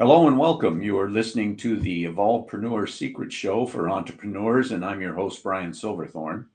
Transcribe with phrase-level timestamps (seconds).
[0.00, 0.82] Hello and welcome.
[0.82, 5.72] You are listening to the Evolvepreneur Secret Show for entrepreneurs, and I'm your host, Brian
[5.72, 6.46] Silverthorne.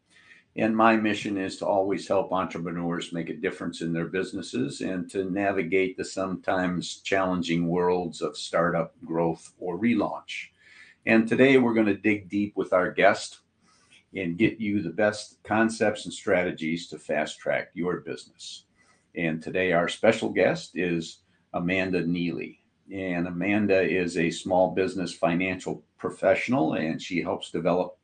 [0.58, 5.10] And my mission is to always help entrepreneurs make a difference in their businesses and
[5.12, 10.48] to navigate the sometimes challenging worlds of startup growth or relaunch.
[11.06, 13.40] And today we're going to dig deep with our guest
[14.14, 18.66] and get you the best concepts and strategies to fast track your business.
[19.16, 21.20] And today our special guest is
[21.54, 22.59] Amanda Neely.
[22.92, 27.97] And Amanda is a small business financial professional, and she helps develop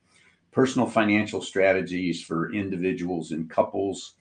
[0.51, 4.15] personal financial strategies for individuals and couples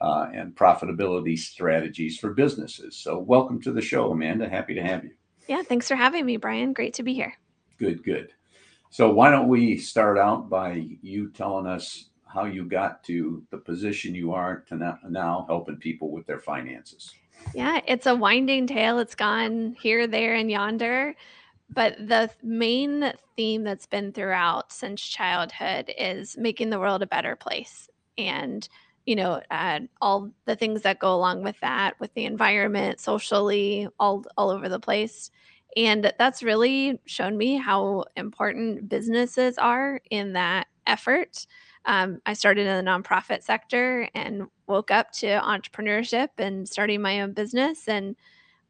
[0.00, 2.96] uh, and profitability strategies for businesses.
[2.96, 4.48] So, welcome to the show, Amanda.
[4.48, 5.10] Happy to have you.
[5.46, 6.72] Yeah, thanks for having me, Brian.
[6.72, 7.34] Great to be here.
[7.78, 8.32] Good, good.
[8.90, 13.58] So, why don't we start out by you telling us how you got to the
[13.58, 17.12] position you are to now, now helping people with their finances?
[17.54, 18.98] Yeah, it's a winding tale.
[18.98, 21.14] It's gone here, there, and yonder.
[21.70, 27.36] But the main theme that's been throughout since childhood is making the world a better
[27.36, 27.88] place.
[28.18, 28.68] And,
[29.06, 33.88] you know, uh, all the things that go along with that, with the environment, socially,
[34.00, 35.30] all, all over the place.
[35.76, 41.46] And that's really shown me how important businesses are in that effort.
[41.88, 47.22] Um, I started in the nonprofit sector and woke up to entrepreneurship and starting my
[47.22, 47.88] own business.
[47.88, 48.14] And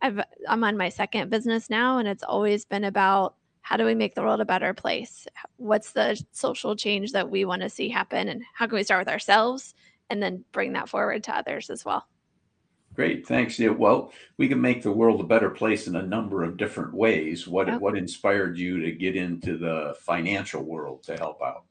[0.00, 3.96] I've, I'm on my second business now, and it's always been about how do we
[3.96, 5.26] make the world a better place?
[5.56, 8.28] What's the social change that we want to see happen?
[8.28, 9.74] And how can we start with ourselves
[10.08, 12.06] and then bring that forward to others as well?
[12.94, 13.58] Great, thanks.
[13.58, 16.94] Yeah, well, we can make the world a better place in a number of different
[16.94, 17.46] ways.
[17.46, 21.64] What what inspired you to get into the financial world to help out?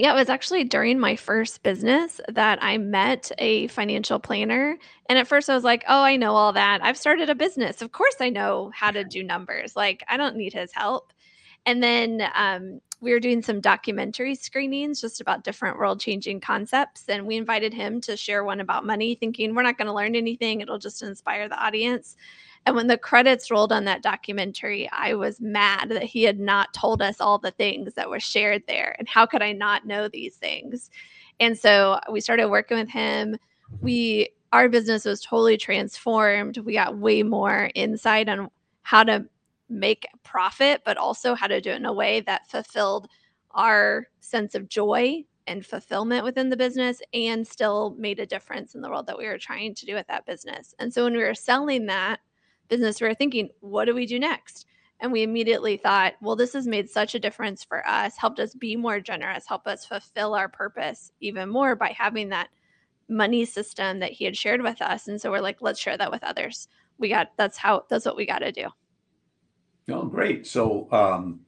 [0.00, 4.78] Yeah, it was actually during my first business that I met a financial planner.
[5.10, 6.82] And at first I was like, oh, I know all that.
[6.82, 7.82] I've started a business.
[7.82, 9.76] Of course I know how to do numbers.
[9.76, 11.12] Like, I don't need his help.
[11.66, 17.04] And then um, we were doing some documentary screenings just about different world changing concepts.
[17.06, 20.16] And we invited him to share one about money, thinking we're not going to learn
[20.16, 22.16] anything, it'll just inspire the audience.
[22.66, 26.74] And when the credits rolled on that documentary, I was mad that he had not
[26.74, 28.94] told us all the things that were shared there.
[28.98, 30.90] And how could I not know these things?
[31.40, 33.36] And so we started working with him.
[33.80, 36.58] We our business was totally transformed.
[36.58, 38.50] We got way more insight on
[38.82, 39.24] how to
[39.68, 43.08] make profit, but also how to do it in a way that fulfilled
[43.52, 48.80] our sense of joy and fulfillment within the business and still made a difference in
[48.80, 50.74] the world that we were trying to do with that business.
[50.78, 52.20] And so when we were selling that,
[52.70, 54.66] business, we were thinking, what do we do next?
[55.00, 58.54] And we immediately thought, well, this has made such a difference for us, helped us
[58.54, 62.48] be more generous, help us fulfill our purpose even more by having that
[63.08, 65.08] money system that he had shared with us.
[65.08, 66.68] And so we're like, let's share that with others.
[66.98, 68.68] We got that's how that's what we got to do.
[69.90, 70.46] Oh, great.
[70.46, 71.40] So, um,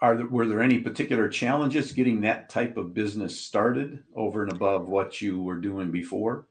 [0.00, 4.52] are there, were there any particular challenges getting that type of business started over and
[4.52, 6.46] above what you were doing before?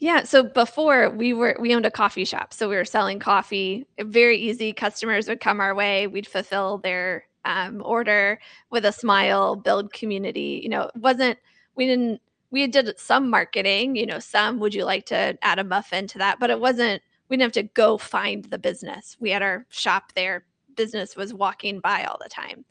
[0.00, 0.22] Yeah.
[0.24, 2.54] So before we were, we owned a coffee shop.
[2.54, 3.86] So we were selling coffee.
[4.00, 4.72] Very easy.
[4.72, 6.06] Customers would come our way.
[6.06, 8.40] We'd fulfill their um, order
[8.70, 10.60] with a smile, build community.
[10.62, 11.38] You know, it wasn't,
[11.76, 15.64] we didn't, we did some marketing, you know, some would you like to add a
[15.64, 16.40] muffin to that?
[16.40, 19.16] But it wasn't, we didn't have to go find the business.
[19.20, 20.46] We had our shop there.
[20.76, 22.64] Business was walking by all the time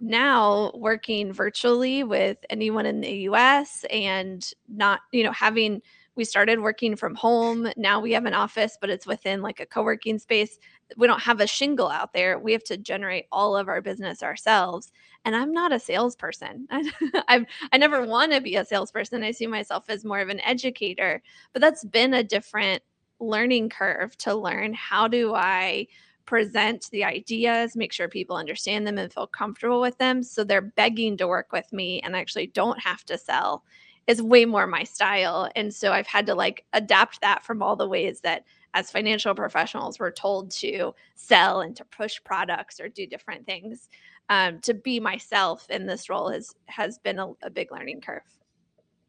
[0.00, 5.80] now working virtually with anyone in the US and not, you know, having
[6.16, 7.68] we started working from home.
[7.76, 10.58] Now we have an office, but it's within like a co working space.
[10.96, 12.38] We don't have a shingle out there.
[12.38, 14.90] We have to generate all of our business ourselves.
[15.24, 16.66] And I'm not a salesperson.
[16.70, 16.90] I
[17.28, 19.22] I, I never want to be a salesperson.
[19.22, 21.22] I see myself as more of an educator,
[21.52, 22.82] but that's been a different
[23.20, 25.86] learning curve to learn how do I
[26.26, 30.22] present the ideas, make sure people understand them and feel comfortable with them.
[30.22, 33.62] So they're begging to work with me and actually don't have to sell
[34.06, 35.50] is way more my style.
[35.56, 38.44] And so I've had to like adapt that from all the ways that
[38.74, 43.88] as financial professionals we're told to sell and to push products or do different things.
[44.28, 48.22] Um, to be myself in this role has has been a, a big learning curve.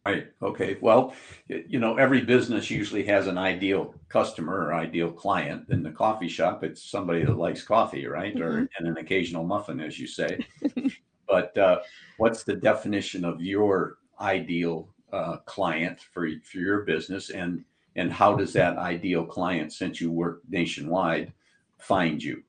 [0.06, 0.28] Right.
[0.42, 0.78] Okay.
[0.80, 1.14] Well,
[1.50, 5.66] you know, every business usually has an ideal customer or ideal client.
[5.70, 8.34] In the coffee shop, it's somebody that likes coffee, right?
[8.34, 8.44] Mm-hmm.
[8.44, 10.40] Or and an occasional muffin, as you say.
[11.28, 11.80] but uh,
[12.18, 17.64] what's the definition of your ideal uh, client for for your business, and
[17.96, 21.34] and how does that ideal client, since you work nationwide,
[21.80, 22.44] find you?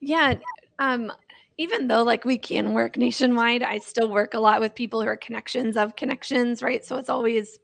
[0.00, 0.34] Yeah.
[0.78, 1.12] Um,
[1.58, 5.08] even though like we can work nationwide, I still work a lot with people who
[5.08, 6.84] are connections of connections, right?
[6.84, 7.58] So it's always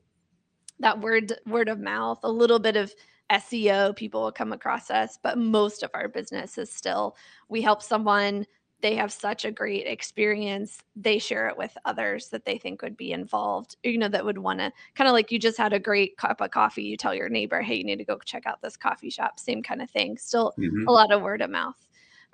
[0.79, 2.93] that word word of mouth, a little bit of
[3.31, 7.15] SEO, people will come across us, but most of our business is still
[7.47, 8.45] we help someone,
[8.81, 12.95] they have such a great experience, they share it with others that they think would
[12.95, 15.79] be involved, you know, that would want to kind of like you just had a
[15.79, 18.61] great cup of coffee, you tell your neighbor, hey, you need to go check out
[18.61, 20.17] this coffee shop, same kind of thing.
[20.17, 20.87] Still mm-hmm.
[20.87, 21.75] a lot of word of mouth.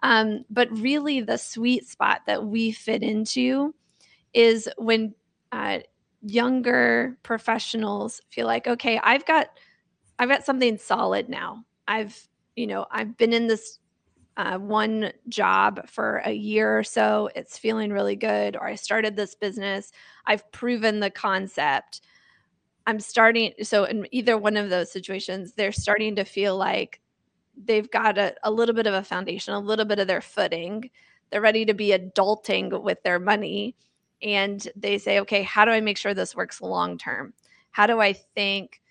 [0.04, 3.74] Um, but really, the sweet spot that we fit into
[4.34, 5.16] is when
[5.52, 5.80] uh,
[6.22, 9.48] younger professionals feel like, okay, I've got
[10.20, 11.66] I've got something solid now.
[11.88, 12.18] I've,
[12.56, 13.80] you know, I've been in this
[14.38, 17.30] uh, one job for a year or so.
[17.36, 18.56] It's feeling really good.
[18.56, 19.92] Or I started this business.
[20.26, 22.02] I've proven the concept.
[22.86, 23.54] I'm starting.
[23.64, 27.00] So, in either one of those situations, they're starting to feel like
[27.58, 30.90] they've got a, a little bit of a foundation, a little bit of their footing.
[31.30, 33.76] They're ready to be adulting with their money.
[34.22, 37.34] And they say, okay, how do I make sure this works long term?
[37.72, 38.82] How do I think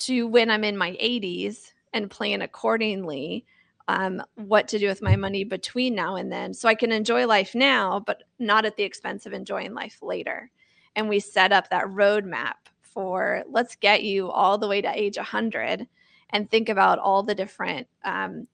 [0.00, 3.44] to when I'm in my 80s and plan accordingly
[3.90, 7.26] um, what to do with my money between now and then so I can enjoy
[7.26, 10.50] life now, but not at the expense of enjoying life later.
[10.94, 15.16] And we set up that roadmap for let's get you all the way to age
[15.16, 15.88] 100
[16.30, 18.46] and think about all the different um,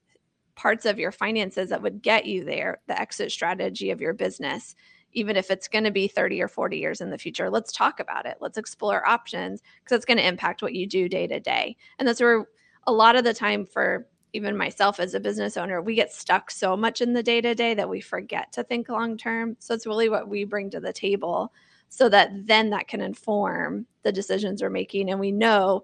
[0.55, 4.75] parts of your finances that would get you there, the exit strategy of your business
[5.13, 7.49] even if it's going to be 30 or 40 years in the future.
[7.49, 8.37] Let's talk about it.
[8.39, 11.75] Let's explore options because it's going to impact what you do day to day.
[11.97, 12.45] And that's where
[12.85, 14.05] a lot of the time for
[14.37, 17.53] even myself as a business owner, we get stuck so much in the day to
[17.53, 19.57] day that we forget to think long term.
[19.59, 21.51] So it's really what we bring to the table
[21.89, 25.83] so that then that can inform the decisions we're making and we know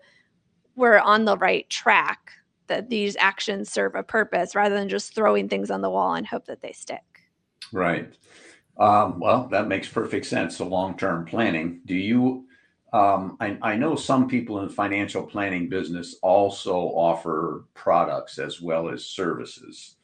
[0.75, 2.31] we're on the right track
[2.67, 6.25] that these actions serve a purpose rather than just throwing things on the wall and
[6.25, 7.01] hope that they stick.
[7.71, 8.13] Right.
[8.77, 10.57] Um, well, that makes perfect sense.
[10.57, 11.81] So long-term planning.
[11.85, 12.47] Do you?
[12.93, 18.61] Um, I, I know some people in the financial planning business also offer products as
[18.61, 19.95] well as services.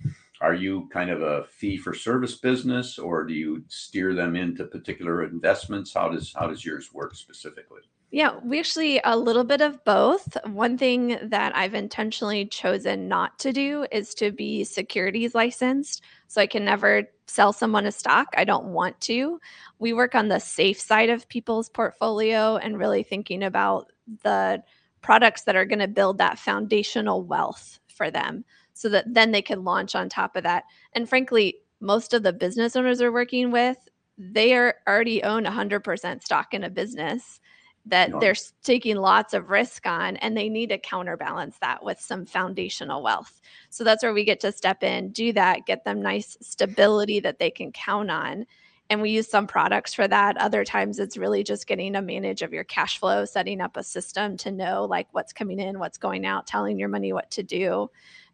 [0.42, 4.66] Are you kind of a fee for service business, or do you steer them into
[4.66, 5.94] particular investments?
[5.94, 7.82] How does how does yours work specifically?
[8.12, 10.36] Yeah, we actually a little bit of both.
[10.46, 16.02] One thing that I've intentionally chosen not to do is to be securities licensed.
[16.28, 18.28] So I can never sell someone a stock.
[18.36, 19.40] I don't want to.
[19.80, 23.92] We work on the safe side of people's portfolio and really thinking about
[24.24, 24.64] the
[25.02, 28.44] products that are going to build that foundational wealth for them
[28.74, 30.64] so that then they can launch on top of that.
[30.94, 33.78] And frankly, most of the business owners we're working with,
[34.18, 37.40] they are already own 100% stock in a business
[37.90, 42.26] that they're taking lots of risk on and they need to counterbalance that with some
[42.26, 43.42] foundational wealth.
[43.70, 47.40] So that's where we get to step in, do that, get them nice stability that
[47.40, 48.46] they can count on.
[48.90, 50.38] And we use some products for that.
[50.38, 53.84] Other times it's really just getting a manage of your cash flow, setting up a
[53.84, 57.44] system to know like what's coming in, what's going out, telling your money what to
[57.44, 57.90] do.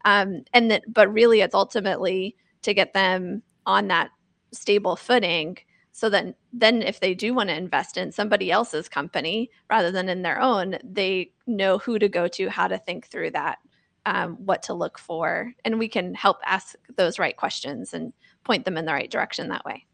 [0.06, 4.12] Um, and that, but really it's ultimately to get them on that
[4.52, 5.58] stable footing
[5.96, 10.10] so then then if they do want to invest in somebody else's company rather than
[10.10, 13.60] in their own they know who to go to how to think through that
[14.06, 15.54] um, what to look for.
[15.64, 18.12] And we can help ask those right questions and
[18.44, 19.86] point them in the right direction that way.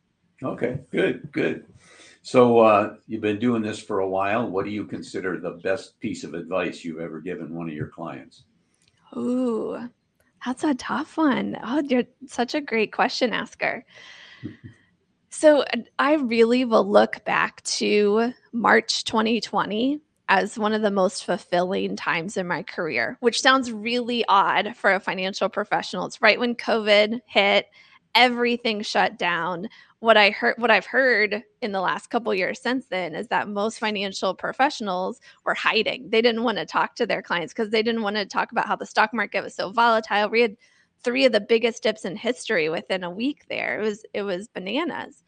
[0.42, 1.65] Okay good good.
[2.24, 4.50] So uh, you've been doing this for a while.
[4.50, 7.88] What do you consider the best piece of advice you've ever given one of your
[7.89, 8.45] clients?
[9.15, 9.88] Ooh
[10.44, 11.56] that's a tough one.
[11.63, 13.85] Oh, you're such a great question asker
[15.31, 15.64] So
[15.97, 22.35] I really will look back to March 2020 as one of the most fulfilling times
[22.35, 26.06] in my career, which sounds really odd for a financial professional.
[26.06, 27.68] It's right when COVID hit,
[28.14, 29.69] everything shut down.
[30.00, 33.47] What I heard what I've heard in the last couple years since then is that
[33.47, 36.09] most financial professionals were hiding.
[36.09, 38.68] They didn't want to talk to their clients because they didn't want to talk about
[38.68, 40.30] how the stock market was so volatile.
[40.30, 40.57] We had
[41.03, 43.79] three of the biggest dips in history within a week there.
[43.79, 45.23] It was it was bananas.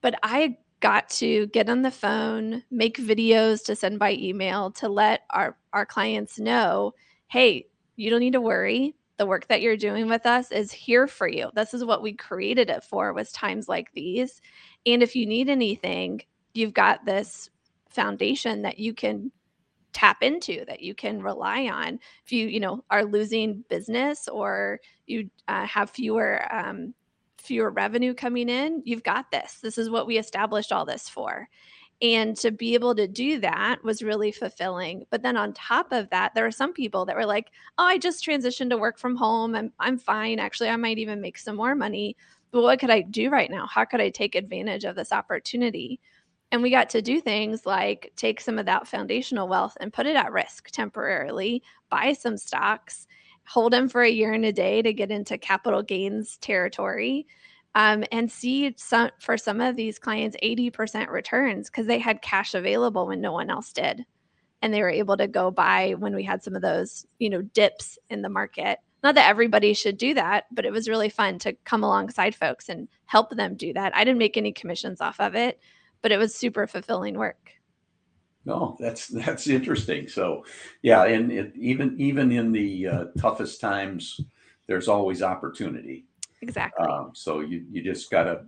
[0.00, 4.88] But I got to get on the phone, make videos to send by email to
[4.88, 6.94] let our our clients know,
[7.28, 8.94] "Hey, you don't need to worry.
[9.18, 11.50] The work that you're doing with us is here for you.
[11.54, 14.40] This is what we created it for was times like these.
[14.86, 16.22] And if you need anything,
[16.54, 17.50] you've got this
[17.90, 19.32] foundation that you can
[19.98, 24.78] tap into that you can rely on if you you know are losing business or
[25.08, 26.94] you uh, have fewer um,
[27.36, 29.58] fewer revenue coming in you've got this.
[29.60, 31.48] This is what we established all this for.
[32.00, 35.04] And to be able to do that was really fulfilling.
[35.10, 37.98] But then on top of that there are some people that were like oh i
[37.98, 39.56] just transitioned to work from home.
[39.56, 40.38] And i'm fine.
[40.38, 42.16] Actually i might even make some more money.
[42.52, 43.66] But what could i do right now?
[43.66, 45.98] How could i take advantage of this opportunity
[46.50, 50.06] And we got to do things like take some of that foundational wealth and put
[50.06, 53.06] it at risk temporarily, buy some stocks,
[53.46, 57.26] hold them for a year and a day to get into capital gains territory.
[57.74, 62.54] Um, and see some for some of these clients 80% returns because they had cash
[62.54, 64.04] available when no one else did.
[64.62, 67.42] And they were able to go buy when we had some of those you know
[67.42, 68.78] dips in the market.
[69.04, 72.68] Not that everybody should do that but it was really fun to come alongside folks
[72.70, 73.94] and help them do that.
[73.94, 75.60] I didn't make any commissions off of it
[76.02, 77.50] but it was super fulfilling work
[78.44, 80.44] no that's that's interesting so
[80.82, 84.20] yeah and it, even even in the uh, toughest times
[84.66, 86.06] there's always opportunity
[86.42, 88.42] exactly um, so you you just got to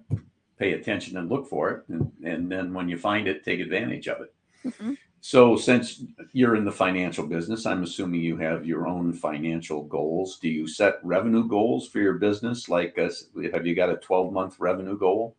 [0.59, 4.09] pay attention and look for it and, and then when you find it take advantage
[4.09, 4.95] of it mm-hmm.
[5.23, 6.03] So, since
[6.33, 10.39] you're in the financial business, I'm assuming you have your own financial goals.
[10.39, 12.71] Do you set revenue goals for your business?
[12.71, 13.11] Like, a,
[13.53, 15.37] have you got a 12 month revenue goal?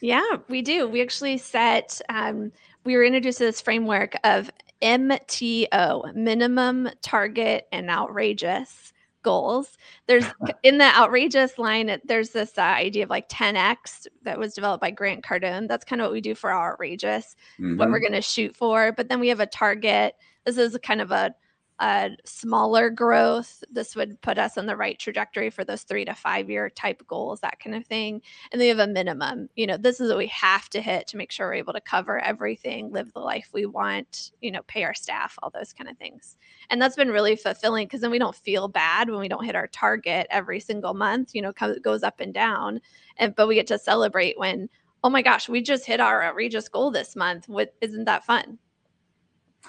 [0.00, 0.86] Yeah, we do.
[0.86, 2.52] We actually set, um,
[2.84, 4.50] we were introduced to this framework of
[4.82, 9.78] MTO, minimum, target, and outrageous goals.
[10.06, 10.26] There's
[10.62, 14.90] in the outrageous line, there's this uh, idea of like 10x that was developed by
[14.90, 15.66] Grant Cardone.
[15.66, 17.76] That's kind of what we do for our outrageous, mm-hmm.
[17.78, 18.12] what we're mm-hmm.
[18.12, 18.92] going to shoot for.
[18.92, 20.14] But then we have a target.
[20.44, 21.34] This is kind of a
[21.80, 23.64] a smaller growth.
[23.70, 27.02] This would put us on the right trajectory for those three to five year type
[27.08, 28.22] goals, that kind of thing.
[28.52, 29.48] And they have a minimum.
[29.56, 31.80] You know, this is what we have to hit to make sure we're able to
[31.80, 35.90] cover everything, live the life we want, you know, pay our staff, all those kind
[35.90, 36.36] of things.
[36.70, 39.56] And that's been really fulfilling because then we don't feel bad when we don't hit
[39.56, 41.34] our target every single month.
[41.34, 42.80] You know, it goes up and down.
[43.16, 44.68] And but we get to celebrate when,
[45.02, 47.48] oh my gosh, we just hit our outrageous goal this month.
[47.48, 48.58] What isn't that fun?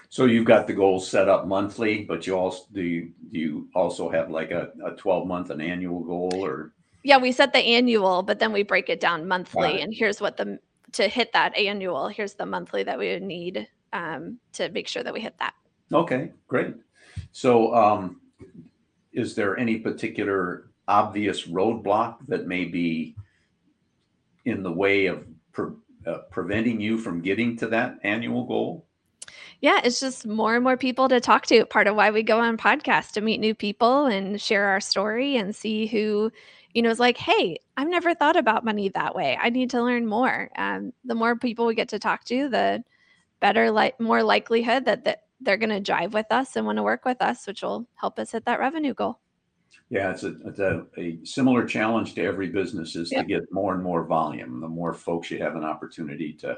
[0.09, 3.67] So you've got the goals set up monthly, but you also do you, do you
[3.75, 6.71] also have like a, a 12 month an annual goal or?
[7.03, 10.37] Yeah we set the annual but then we break it down monthly and here's what
[10.37, 10.57] the
[10.93, 15.03] to hit that annual here's the monthly that we would need um, to make sure
[15.03, 15.53] that we hit that.
[15.91, 16.75] Okay great.
[17.31, 18.21] So um,
[19.13, 23.15] is there any particular obvious roadblock that may be
[24.45, 25.73] in the way of pre-
[26.07, 28.85] uh, preventing you from getting to that annual goal
[29.61, 31.65] yeah, it's just more and more people to talk to.
[31.65, 35.37] Part of why we go on podcasts to meet new people and share our story
[35.37, 36.31] and see who,
[36.73, 39.37] you know, is like, hey, I've never thought about money that way.
[39.41, 40.49] I need to learn more.
[40.57, 42.83] Um, the more people we get to talk to, the
[43.39, 46.83] better, like more likelihood that, that they're going to jive with us and want to
[46.83, 49.19] work with us, which will help us hit that revenue goal.
[49.89, 53.75] Yeah, it's a, it's a, a similar challenge to every business is to get more
[53.75, 54.59] and more volume.
[54.59, 56.57] The more folks you have an opportunity to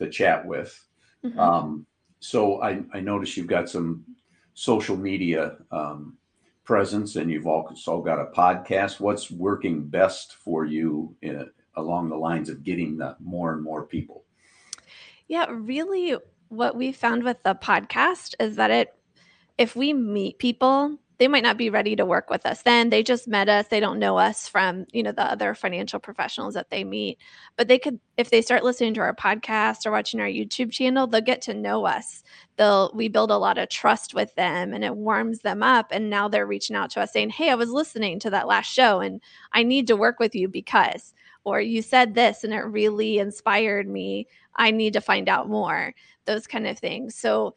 [0.00, 0.82] to chat with.
[1.24, 1.38] Mm-hmm.
[1.38, 1.86] Um,
[2.20, 4.04] so I, I notice you've got some
[4.54, 6.18] social media um,
[6.64, 9.00] presence and you've also got a podcast.
[9.00, 13.86] What's working best for you in, along the lines of getting the more and more
[13.86, 14.24] people?
[15.28, 16.16] Yeah, really,
[16.48, 18.94] what we found with the podcast is that it,
[19.56, 22.88] if we meet people they might not be ready to work with us then.
[22.88, 23.68] They just met us.
[23.68, 27.18] They don't know us from you know the other financial professionals that they meet.
[27.56, 31.06] But they could if they start listening to our podcast or watching our youtube channel
[31.06, 32.22] they'll get to know us.
[32.56, 35.88] They'll we build a lot of trust with them and it warms them up.
[35.90, 38.72] And now they're reaching out to us saying hey i was listening to that last
[38.72, 39.20] show and
[39.52, 41.12] i need to work with you because
[41.44, 44.26] or you said this and it really inspired me.
[44.56, 45.94] I need to find out more
[46.26, 47.14] those kind of things.
[47.14, 47.54] So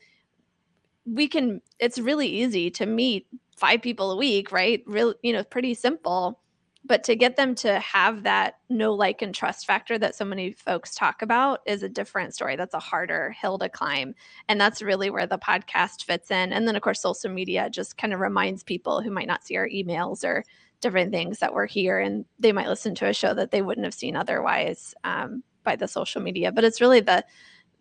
[1.06, 4.84] we can it's really easy to meet five people a week, right?
[4.86, 6.40] Real, you know, pretty simple.
[6.86, 10.52] But to get them to have that no like and trust factor that so many
[10.52, 12.58] folks talk about is a different story.
[12.58, 14.16] That's a harder hill to climb.
[14.50, 16.52] And that's really where the podcast fits in.
[16.52, 19.56] And then, of course, social media just kind of reminds people who might not see
[19.56, 20.44] our emails or
[20.82, 23.86] different things that we're here and they might listen to a show that they wouldn't
[23.86, 26.52] have seen otherwise um, by the social media.
[26.52, 27.24] But it's really the,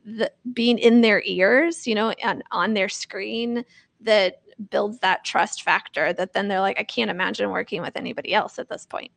[0.04, 3.64] the being in their ears, you know, and on their screen
[4.00, 8.34] that builds that trust factor that then they're like, I can't imagine working with anybody
[8.34, 9.10] else at this point.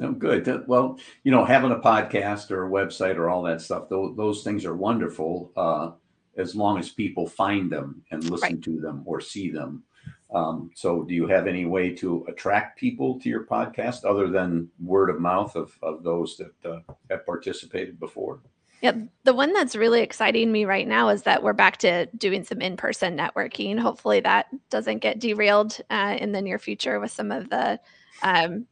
[0.00, 0.64] Oh, good.
[0.68, 4.44] Well, you know, having a podcast or a website or all that stuff, those, those
[4.44, 5.90] things are wonderful uh,
[6.36, 8.62] as long as people find them and listen right.
[8.62, 9.82] to them or see them.
[10.32, 14.68] Um, so, do you have any way to attract people to your podcast other than
[14.78, 18.40] word of mouth of, of those that uh, have participated before?
[18.80, 18.92] Yeah,
[19.24, 22.60] the one that's really exciting me right now is that we're back to doing some
[22.60, 23.78] in-person networking.
[23.78, 27.80] Hopefully, that doesn't get derailed uh, in the near future with some of the
[28.22, 28.66] um,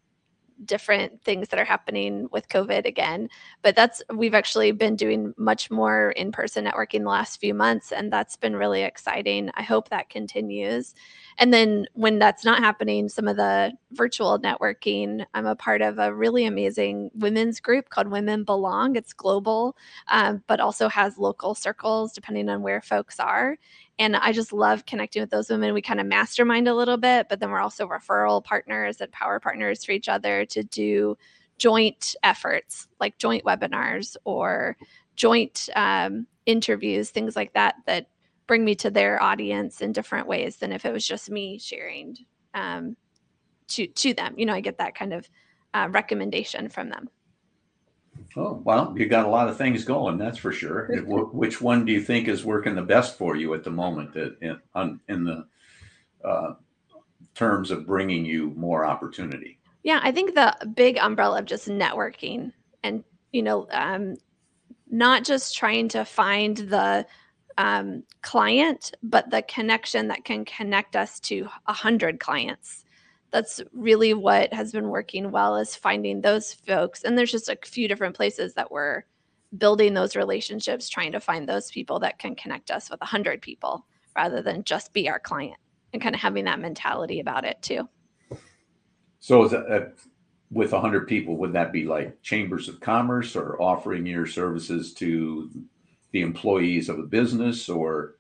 [0.65, 3.29] different things that are happening with COVID again.
[3.63, 8.13] But that's we've actually been doing much more in-person networking the last few months, and
[8.13, 9.51] that's been really exciting.
[9.55, 10.95] I hope that continues.
[11.39, 15.99] And then when that's not happening, some of the virtual networking, I'm a part of
[15.99, 18.97] a really amazing women's group called Women Belong.
[18.97, 19.77] It's global,
[20.09, 23.59] um, but also has local circles depending on where folks are.
[23.99, 25.75] And I just love connecting with those women.
[25.75, 29.39] We kind of mastermind a little bit, but then we're also referral partners and power
[29.39, 31.19] partners for each other to do
[31.59, 34.77] joint efforts like joint webinars or
[35.17, 38.09] joint um, interviews, things like that, that
[38.47, 42.17] bring me to their audience in different ways than if it was just me sharing
[42.55, 42.97] um,
[43.69, 44.35] to to them.
[44.37, 45.29] You know, I get that kind of
[45.75, 47.09] uh, recommendation from them.
[48.37, 50.89] Oh well, you got a lot of things going, that's for sure.
[51.07, 54.15] Which one do you think is working the best for you at the moment?
[54.15, 55.47] That in, in the
[56.25, 56.55] uh,
[57.35, 59.59] terms of bringing you more opportunity.
[59.83, 64.17] Yeah, I think the big umbrella of just networking and you know um,
[64.91, 67.07] not just trying to find the
[67.59, 72.85] um, client, but the connection that can connect us to a hundred clients.
[73.31, 77.03] That's really what has been working well is finding those folks.
[77.03, 79.05] And there's just a few different places that we're
[79.59, 83.43] building those relationships, trying to find those people that can connect us with a hundred
[83.43, 83.87] people
[84.17, 85.59] rather than just be our client
[85.93, 87.89] and kind of having that mentality about it too.
[89.19, 89.89] So uh,
[90.51, 95.51] with 100 people would that be like chambers of commerce or offering your services to
[96.17, 98.15] the employees of a business or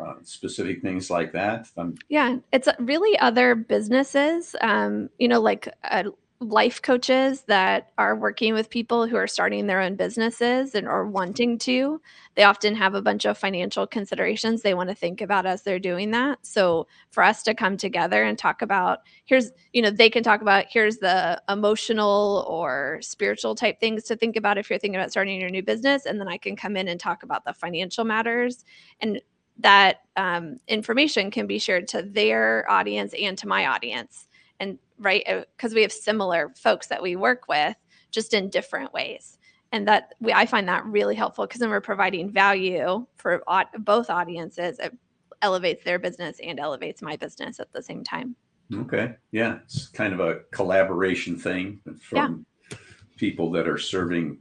[0.00, 5.68] uh, specific things like that um, yeah it's really other businesses um, you know like
[5.84, 6.06] a
[6.48, 11.06] life coaches that are working with people who are starting their own businesses and or
[11.06, 12.00] wanting to
[12.34, 15.78] they often have a bunch of financial considerations they want to think about as they're
[15.78, 16.38] doing that.
[16.42, 20.40] So for us to come together and talk about here's you know they can talk
[20.40, 25.10] about here's the emotional or spiritual type things to think about if you're thinking about
[25.10, 28.04] starting your new business and then i can come in and talk about the financial
[28.04, 28.64] matters.
[29.00, 29.20] And
[29.58, 34.26] that um, information can be shared to their audience and to my audience
[34.60, 35.24] and right
[35.56, 37.76] because uh, we have similar folks that we work with
[38.10, 39.38] just in different ways.
[39.72, 43.42] And that we i find that really helpful because then we're providing value for
[43.78, 44.78] both audiences.
[44.78, 44.96] It
[45.42, 48.36] elevates their business and elevates my business at the same time.
[48.72, 49.14] Okay.
[49.32, 52.76] Yeah it's kind of a collaboration thing from yeah.
[53.16, 54.38] people that are serving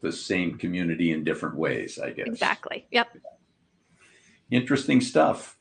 [0.00, 2.28] the same community in different ways i guess.
[2.28, 2.86] Exactly.
[2.92, 3.08] Yep.
[4.50, 5.58] Interesting stuff.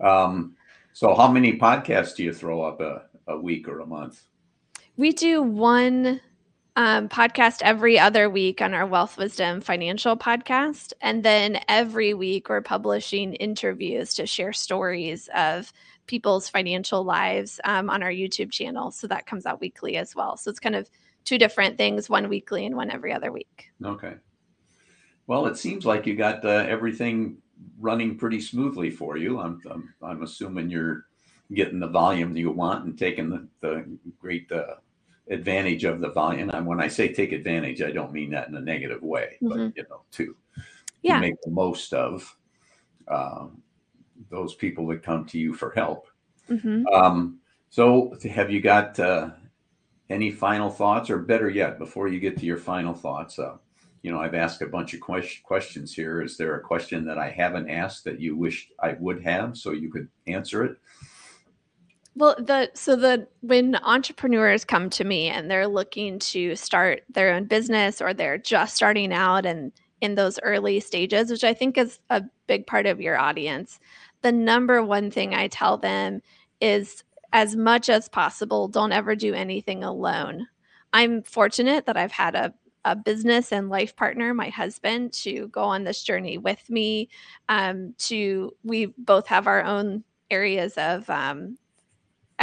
[0.00, 0.54] Um,
[0.92, 4.22] so how many podcasts do you throw up a, a week or a month?
[4.96, 6.20] We do one
[6.76, 10.92] um, podcast every other week on our Wealth Wisdom Financial podcast.
[11.00, 15.72] And then every week, we're publishing interviews to share stories of
[16.06, 18.90] people's financial lives um, on our YouTube channel.
[18.90, 20.36] So that comes out weekly as well.
[20.36, 20.90] So it's kind of
[21.24, 23.70] two different things one weekly and one every other week.
[23.84, 24.14] Okay.
[25.26, 27.38] Well, it seems like you got uh, everything
[27.78, 29.40] running pretty smoothly for you.
[29.40, 31.06] I'm, I'm, I'm assuming you're
[31.54, 33.84] getting the volume that you want and taking the, the
[34.18, 34.74] great uh,
[35.28, 36.50] advantage of the volume.
[36.50, 39.48] And when I say take advantage, I don't mean that in a negative way, mm-hmm.
[39.48, 40.36] but you know, to,
[41.02, 41.14] yeah.
[41.14, 42.36] to make the most of
[43.08, 43.62] um,
[44.30, 46.08] those people that come to you for help.
[46.50, 46.86] Mm-hmm.
[46.88, 47.38] Um,
[47.70, 49.30] so, have you got uh,
[50.10, 53.38] any final thoughts, or better yet, before you get to your final thoughts?
[53.38, 53.56] Uh,
[54.02, 56.20] you know, I've asked a bunch of que- questions here.
[56.22, 59.72] Is there a question that I haven't asked that you wish I would have so
[59.72, 60.76] you could answer it?
[62.16, 67.34] Well, the so the when entrepreneurs come to me and they're looking to start their
[67.34, 71.76] own business or they're just starting out and in those early stages, which I think
[71.78, 73.80] is a big part of your audience,
[74.22, 76.20] the number one thing I tell them
[76.60, 80.46] is as much as possible, don't ever do anything alone.
[80.92, 82.54] I'm fortunate that I've had a
[82.86, 87.08] a business and life partner, my husband, to go on this journey with me.
[87.48, 91.56] Um, to we both have our own areas of um,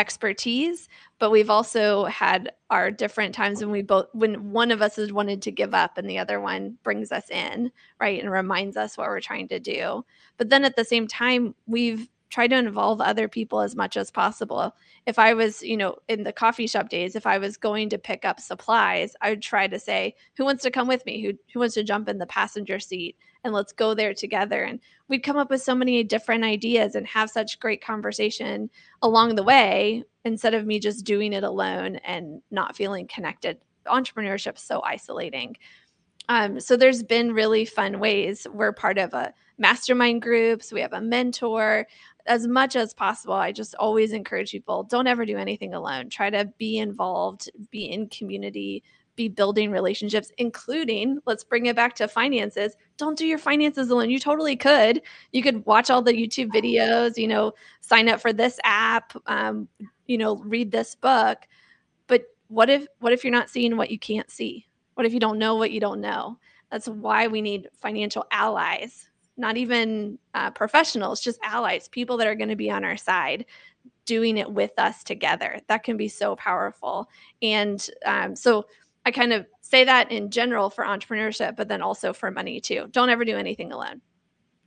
[0.02, 0.90] expertise
[1.22, 5.14] but we've also had our different times when we both when one of us has
[5.14, 8.98] wanted to give up and the other one brings us in right and reminds us
[8.98, 10.04] what we're trying to do.
[10.38, 14.10] But then at the same time we've tried to involve other people as much as
[14.10, 14.74] possible
[15.06, 17.98] if i was you know in the coffee shop days if i was going to
[17.98, 21.34] pick up supplies i would try to say who wants to come with me who,
[21.54, 24.64] who wants to jump in the passenger seat and let's go there together.
[24.64, 28.70] And we'd come up with so many different ideas and have such great conversation
[29.02, 33.58] along the way instead of me just doing it alone and not feeling connected.
[33.88, 35.58] Entrepreneurship is so isolating.
[36.30, 38.46] Um, so there's been really fun ways.
[38.54, 40.72] We're part of a mastermind groups.
[40.72, 41.88] We have a mentor.
[42.28, 46.10] As much as possible, I just always encourage people don't ever do anything alone.
[46.10, 48.84] Try to be involved, be in community,
[49.16, 52.76] be building relationships, including let's bring it back to finances.
[52.98, 54.10] Don't do your finances alone.
[54.10, 55.02] You totally could.
[55.32, 59.68] You could watch all the YouTube videos, you know, sign up for this app, um,
[60.08, 61.40] you know, read this book.
[62.08, 64.68] But what if what if you're not seeing what you can't see?
[64.96, 66.38] What if you don't know what you don't know?
[66.72, 69.10] That's why we need financial allies,
[69.42, 73.46] not even uh, professionals, just allies, people that are going to be on our side
[74.06, 75.60] doing it with us together.
[75.68, 77.10] That can be so powerful.
[77.42, 78.68] And um, so
[79.06, 82.88] I kind of say that in general for entrepreneurship, but then also for money too.
[82.92, 84.00] Don't ever do anything alone.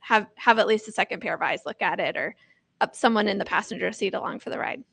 [0.01, 2.35] Have have at least a second pair of eyes look at it, or
[2.81, 4.83] up someone in the passenger seat along for the ride.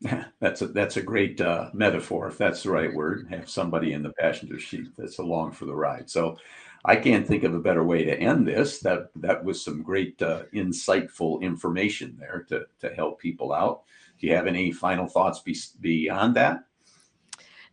[0.40, 3.28] That's a that's a great uh, metaphor, if that's the right word.
[3.30, 6.10] Have somebody in the passenger seat that's along for the ride.
[6.10, 6.36] So,
[6.84, 8.80] I can't think of a better way to end this.
[8.80, 13.82] That that was some great, uh, insightful information there to to help people out.
[14.18, 16.64] Do you have any final thoughts be, beyond that?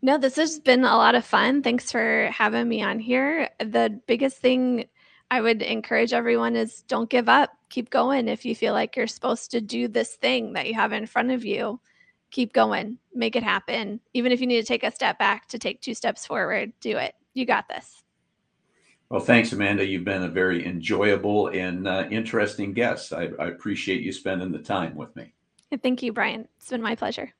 [0.01, 1.61] No, this has been a lot of fun.
[1.61, 3.49] Thanks for having me on here.
[3.59, 4.85] The biggest thing
[5.29, 7.51] I would encourage everyone is don't give up.
[7.69, 8.27] Keep going.
[8.27, 11.31] If you feel like you're supposed to do this thing that you have in front
[11.31, 11.79] of you,
[12.31, 12.97] keep going.
[13.13, 13.99] Make it happen.
[14.13, 16.97] Even if you need to take a step back to take two steps forward, do
[16.97, 17.13] it.
[17.33, 18.03] You got this.
[19.09, 19.83] Well, thanks, Amanda.
[19.83, 23.11] You've been a very enjoyable and uh, interesting guest.
[23.11, 25.33] I, I appreciate you spending the time with me.
[25.81, 26.47] Thank you, Brian.
[26.57, 27.33] It's been my pleasure.